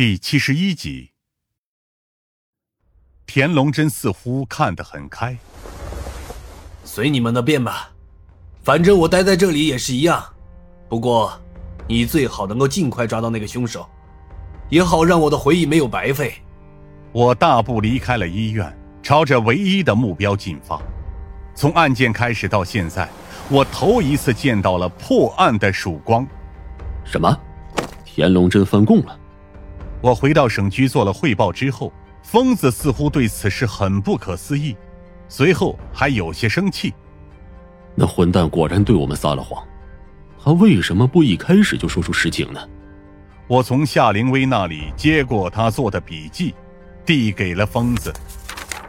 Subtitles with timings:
[0.00, 1.10] 第七十一集，
[3.26, 5.36] 田龙真似乎看得很开。
[6.84, 7.90] 随你们的便吧，
[8.62, 10.24] 反正我待在这里也是一样。
[10.88, 11.38] 不过，
[11.86, 13.86] 你最好能够尽快抓到那个凶手，
[14.70, 16.32] 也好让我的回忆没有白费。
[17.12, 20.80] 我大步离开了医院，朝着唯一的目标进发。
[21.54, 23.06] 从案件开始到现在，
[23.50, 26.26] 我头一次见到了破案的曙光。
[27.04, 27.38] 什么？
[28.02, 29.19] 田龙真翻供了？
[30.00, 34.76] 我回到省局做了汇报之后，疯子似乎对此事很不可思议，
[35.28, 36.94] 随后还有些生气。
[37.94, 39.62] 那混蛋果然对我们撒了谎，
[40.42, 42.60] 他为什么不一开始就说出实情呢？
[43.46, 46.54] 我从夏灵薇那里接过他做的笔记，
[47.04, 48.12] 递给了疯子。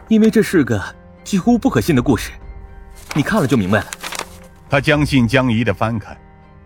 [0.08, 0.82] 因为这是个
[1.24, 2.30] 几乎不可信的故事，
[3.14, 3.86] 你看了就明白了。
[4.70, 6.16] 他将信将疑的翻开，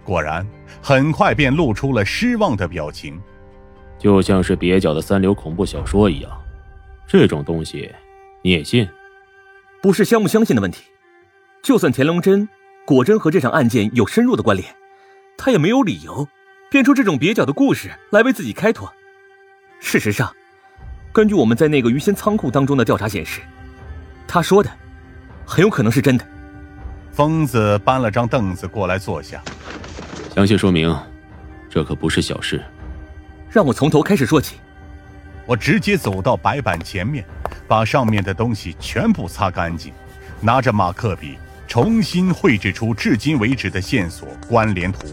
[0.05, 0.47] 果然
[0.81, 3.21] 很快便露出了失望的表情。
[3.99, 6.31] 就像是蹩脚的三流恐怖小说一样，
[7.07, 7.91] 这种东西
[8.43, 8.89] 你也信？
[9.83, 10.85] 不是相不相信的问题，
[11.63, 12.49] 就算田龙真
[12.85, 14.75] 果真和这场案件有深入的关联，
[15.37, 16.29] 他也没有理由
[16.71, 18.93] 编出这种蹩脚的故事来为自己开脱。
[19.79, 20.35] 事实上，
[21.13, 23.41] 根据我们在那个鱼仙仓库当中的调查显示，
[24.27, 24.71] 他说的
[25.47, 26.27] 很有可能是真的。
[27.13, 29.43] 疯子搬了张凳子过来坐下，
[30.35, 30.95] 详细说明，
[31.71, 32.63] 这可不是小事。
[33.57, 34.57] 让我从头开始说起。
[35.47, 37.25] 我直接走到白板前面，
[37.67, 39.95] 把上面的东西全部擦干净，
[40.43, 45.07] 拿着马克笔重新绘制出至今为止的线索关联图。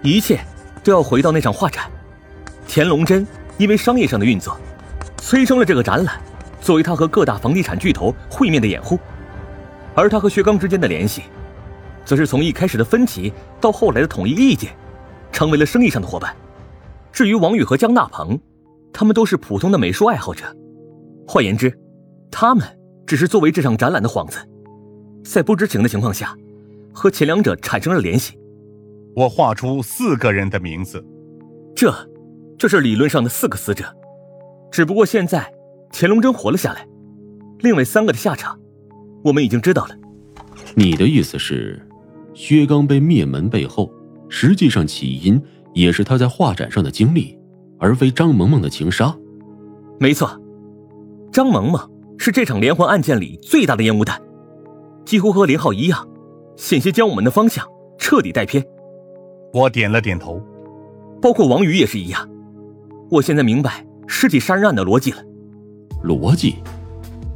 [0.00, 0.40] 一切
[0.82, 1.84] 都要回到那场画展。
[2.66, 3.26] 田龙真
[3.58, 4.58] 因为商业上的运作，
[5.18, 6.18] 催生了这个展览，
[6.62, 8.98] 作为他和各大房地产巨头会面的掩护。
[9.94, 11.24] 而他和薛刚之间的联系，
[12.06, 13.30] 则是从一开始的分歧
[13.60, 14.74] 到后来的统一意见，
[15.30, 16.34] 成为了生意上的伙伴。
[17.12, 18.38] 至于王宇和江大鹏，
[18.92, 20.44] 他们都是普通的美术爱好者。
[21.26, 21.72] 换言之，
[22.30, 22.66] 他们
[23.06, 24.38] 只是作为这场展览的幌子，
[25.24, 26.36] 在不知情的情况下，
[26.92, 28.38] 和前两者产生了联系。
[29.16, 31.04] 我画出四个人的名字，
[31.74, 31.92] 这，
[32.58, 33.84] 就是理论上的四个死者。
[34.70, 35.52] 只不过现在
[35.92, 36.86] 乾隆真活了下来，
[37.58, 38.58] 另外三个的下场，
[39.24, 39.96] 我们已经知道了。
[40.76, 41.84] 你的意思是，
[42.34, 43.92] 薛刚被灭门背后，
[44.28, 45.42] 实际上起因？
[45.72, 47.38] 也是他在画展上的经历，
[47.78, 49.14] 而非张萌萌的情杀。
[49.98, 50.30] 没错，
[51.32, 54.20] 张萌萌是这场连环案件里最大的烟雾弹，
[55.04, 56.06] 几乎和林浩一样，
[56.56, 57.66] 险些将我们的方向
[57.98, 58.64] 彻底带偏。
[59.52, 60.40] 我点了点头，
[61.20, 62.28] 包括王宇也是一样。
[63.10, 65.22] 我现在明白尸体杀人案的逻辑了。
[66.04, 66.56] 逻辑，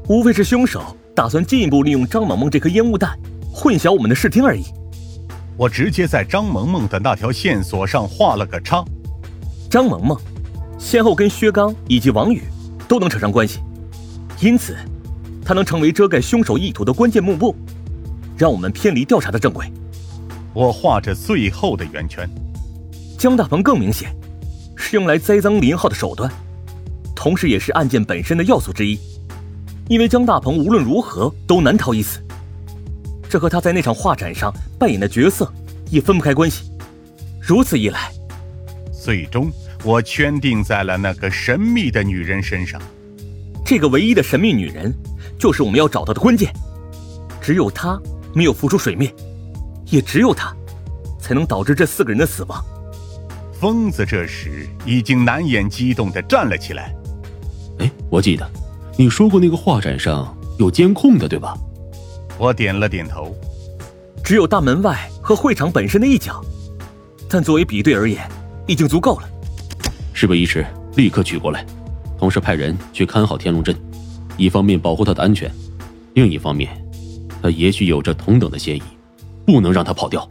[0.08, 0.80] 无非是凶手
[1.14, 3.18] 打算进一步利用张萌萌这颗烟雾弹，
[3.52, 4.62] 混淆我们的视听而已。
[5.56, 8.84] 我直接在张萌萌的那条线索上画了个叉。
[9.70, 10.18] 张萌萌
[10.78, 12.42] 先后跟薛刚以及王宇
[12.88, 13.60] 都能扯上关系，
[14.40, 14.76] 因此
[15.44, 17.54] 他能成为遮盖凶手意图的关键幕布，
[18.36, 19.70] 让我们偏离调查的正轨。
[20.52, 22.28] 我画着最后的圆圈。
[23.16, 24.14] 江大鹏更明显，
[24.76, 26.30] 是用来栽赃林浩的手段，
[27.14, 28.98] 同时也是案件本身的要素之一。
[29.88, 32.20] 因为江大鹏无论如何都难逃一死。
[33.34, 35.52] 这和他在那场画展上扮演的角色
[35.90, 36.70] 也分不开关系。
[37.40, 38.12] 如此一来，
[38.92, 39.50] 最终
[39.82, 42.80] 我圈定在了那个神秘的女人身上。
[43.66, 44.94] 这个唯一的神秘女人，
[45.36, 46.54] 就是我们要找到的关键。
[47.42, 48.00] 只有她
[48.32, 49.12] 没有浮出水面，
[49.86, 50.54] 也只有她，
[51.18, 52.64] 才能导致这四个人的死亡。
[53.60, 56.94] 疯子这时已经难掩激动地站了起来。
[57.80, 58.48] 哎，我记得
[58.96, 61.58] 你说过那个画展上有监控的，对吧？
[62.36, 63.34] 我点了点头，
[64.24, 66.44] 只有大门外和会场本身的一角，
[67.28, 68.28] 但作为比对而言，
[68.66, 69.28] 已经足够了。
[70.12, 71.64] 事不宜迟，立刻取过来，
[72.18, 73.74] 同时派人去看好天龙镇，
[74.36, 75.50] 一方面保护他的安全，
[76.14, 76.70] 另一方面，
[77.40, 78.82] 他也许有着同等的嫌疑，
[79.46, 80.28] 不能让他跑掉。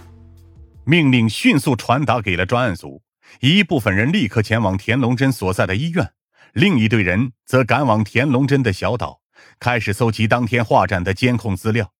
[0.84, 3.02] 命令迅速传达给了专案组，
[3.40, 6.12] 一部分人立刻前往田龙真所在的医院，
[6.52, 9.22] 另一队人则赶往田龙真的小岛。
[9.64, 11.94] 开始搜集当天画展的监控资料，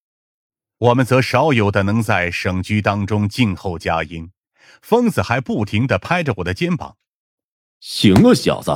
[0.80, 4.32] 我们则少有的能在省局当中静候佳音。
[4.82, 6.98] 疯子还不停的拍着我的肩膀
[7.80, 8.74] ：“行啊，小子，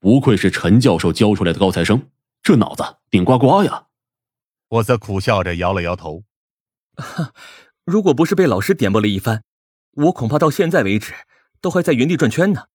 [0.00, 2.08] 不愧是陈教授教出来的高材生，
[2.42, 3.88] 这脑子顶呱呱呀！”
[4.68, 6.24] 我则苦笑着摇了摇头
[6.96, 7.34] ：“哈，
[7.84, 9.42] 如果不是被老师点拨了一番，
[9.92, 11.12] 我恐怕到现在为止
[11.60, 12.68] 都还在原地转圈呢，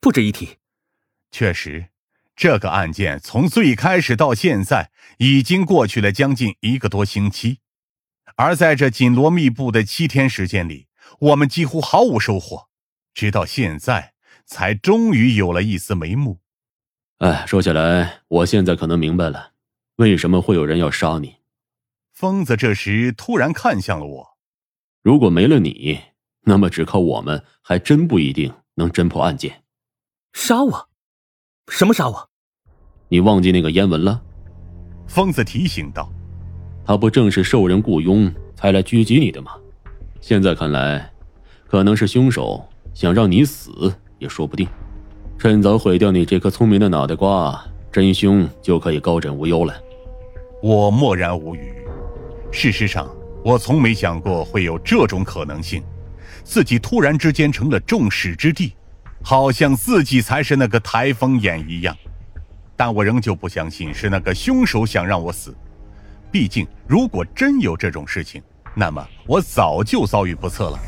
[0.00, 0.56] 不值一提。”
[1.30, 1.90] 确实。
[2.36, 7.60] 这个案件从最开始到现在，已经过去了将近一个多星期，
[8.36, 10.86] 而在这紧锣密布的七天时间里，
[11.18, 12.68] 我们几乎毫无收获。
[13.14, 14.12] 直到现在，
[14.44, 16.40] 才终于有了一丝眉目。
[17.18, 19.52] 哎，说起来，我现在可能明白了，
[19.96, 21.36] 为什么会有人要杀你。
[22.12, 24.36] 疯子这时突然看向了我。
[25.02, 26.00] 如果没了你，
[26.42, 29.64] 那么只靠我们还真不一定能侦破案件。
[30.34, 30.90] 杀我？
[31.68, 32.28] 什么杀我？
[33.08, 34.22] 你忘记那个烟文了？
[35.06, 36.10] 疯子提醒道
[36.86, 39.52] ：“他不正是受人雇佣才来狙击你的吗？
[40.20, 41.10] 现在看来，
[41.66, 42.64] 可能是凶手
[42.94, 44.66] 想让你死也说不定。
[45.38, 49.74] 趁早毁掉你这颗聪明的脑袋瓜，真凶就可以高枕无忧了。”
[50.62, 51.74] 我默然无语。
[52.50, 53.06] 事实上，
[53.44, 55.82] 我从没想过会有这种可能性，
[56.42, 58.72] 自己突然之间成了众矢之的，
[59.22, 61.96] 好像自己才是那个台风眼一样。
[62.76, 65.56] 但我仍旧不相信是那个凶手想让我死，
[66.30, 68.42] 毕竟如果真有这种事情，
[68.74, 70.78] 那么我早就遭遇不测了。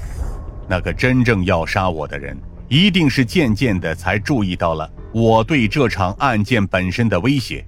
[0.68, 2.36] 那个真正要杀我的人，
[2.68, 7.64] 一定是渐渐的才注意到了我对这场案件本身的威胁，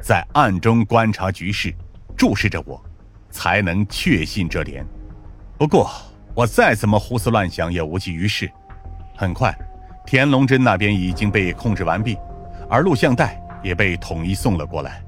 [0.00, 1.74] 在暗中观察局势，
[2.16, 2.82] 注视着我，
[3.30, 4.82] 才能确信这点。
[5.58, 5.90] 不过
[6.34, 8.50] 我再怎么胡思乱想也无济于事。
[9.14, 9.54] 很快，
[10.10, 12.18] 田龙真那边已经被控制完毕，
[12.68, 13.40] 而录像带。
[13.62, 15.00] 也被统一送了过来。